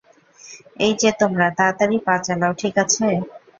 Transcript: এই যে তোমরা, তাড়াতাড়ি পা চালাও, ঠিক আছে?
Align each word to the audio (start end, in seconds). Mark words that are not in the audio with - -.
এই 0.79 0.93
যে 1.01 1.09
তোমরা, 1.21 1.47
তাড়াতাড়ি 1.57 1.97
পা 2.05 2.15
চালাও, 2.25 2.53
ঠিক 2.61 2.75
আছে? 2.83 3.07